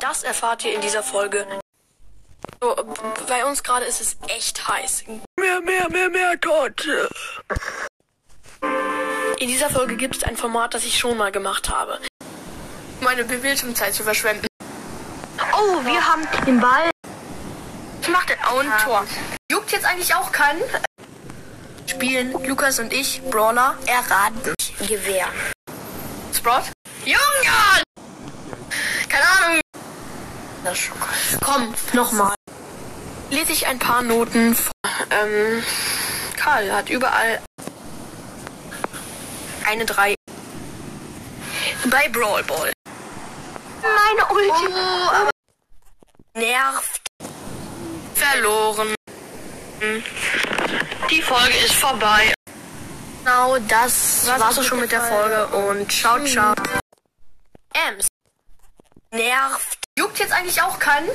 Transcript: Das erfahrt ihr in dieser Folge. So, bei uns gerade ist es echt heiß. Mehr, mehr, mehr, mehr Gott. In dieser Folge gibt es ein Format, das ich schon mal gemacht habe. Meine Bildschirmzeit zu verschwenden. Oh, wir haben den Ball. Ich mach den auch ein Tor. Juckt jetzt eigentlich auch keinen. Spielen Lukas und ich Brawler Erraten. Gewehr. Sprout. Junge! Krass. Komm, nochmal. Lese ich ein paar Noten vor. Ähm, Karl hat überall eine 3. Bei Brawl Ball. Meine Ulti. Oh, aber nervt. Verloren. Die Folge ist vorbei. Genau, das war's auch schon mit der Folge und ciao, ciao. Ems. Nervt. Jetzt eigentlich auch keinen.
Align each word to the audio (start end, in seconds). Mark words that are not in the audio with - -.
Das 0.00 0.22
erfahrt 0.22 0.64
ihr 0.64 0.74
in 0.74 0.80
dieser 0.80 1.02
Folge. 1.02 1.46
So, 2.60 2.74
bei 3.28 3.44
uns 3.44 3.62
gerade 3.62 3.84
ist 3.86 4.00
es 4.00 4.16
echt 4.28 4.68
heiß. 4.68 5.04
Mehr, 5.38 5.60
mehr, 5.60 5.88
mehr, 5.90 6.10
mehr 6.10 6.36
Gott. 6.38 6.86
In 9.38 9.48
dieser 9.48 9.70
Folge 9.70 9.96
gibt 9.96 10.16
es 10.16 10.24
ein 10.24 10.36
Format, 10.36 10.74
das 10.74 10.84
ich 10.84 10.98
schon 10.98 11.16
mal 11.16 11.32
gemacht 11.32 11.68
habe. 11.68 11.98
Meine 13.00 13.24
Bildschirmzeit 13.24 13.94
zu 13.94 14.02
verschwenden. 14.02 14.46
Oh, 15.52 15.84
wir 15.84 16.06
haben 16.06 16.26
den 16.46 16.60
Ball. 16.60 16.90
Ich 18.00 18.08
mach 18.08 18.24
den 18.24 18.38
auch 18.40 18.60
ein 18.60 18.72
Tor. 18.82 19.04
Juckt 19.50 19.72
jetzt 19.72 19.84
eigentlich 19.84 20.14
auch 20.14 20.32
keinen. 20.32 20.62
Spielen 21.86 22.32
Lukas 22.44 22.78
und 22.78 22.92
ich 22.92 23.22
Brawler 23.30 23.76
Erraten. 23.86 24.54
Gewehr. 24.86 25.28
Sprout. 26.32 26.70
Junge! 27.04 27.85
Krass. 30.66 31.38
Komm, 31.44 31.74
nochmal. 31.92 32.34
Lese 33.30 33.52
ich 33.52 33.66
ein 33.66 33.78
paar 33.78 34.02
Noten 34.02 34.54
vor. 34.54 34.72
Ähm, 35.10 35.62
Karl 36.36 36.72
hat 36.72 36.88
überall 36.90 37.40
eine 39.64 39.84
3. 39.84 40.14
Bei 41.90 42.08
Brawl 42.08 42.42
Ball. 42.44 42.72
Meine 43.82 44.28
Ulti. 44.32 44.72
Oh, 44.72 45.08
aber 45.10 45.30
nervt. 46.34 47.02
Verloren. 48.14 48.94
Die 51.10 51.22
Folge 51.22 51.56
ist 51.64 51.74
vorbei. 51.74 52.34
Genau, 53.24 53.58
das 53.68 54.26
war's 54.26 54.58
auch 54.58 54.62
schon 54.62 54.80
mit 54.80 54.92
der 54.92 55.02
Folge 55.02 55.46
und 55.48 55.90
ciao, 55.90 56.24
ciao. 56.24 56.54
Ems. 57.74 58.06
Nervt. 59.10 59.75
Jetzt 60.18 60.32
eigentlich 60.32 60.62
auch 60.62 60.78
keinen. 60.78 61.08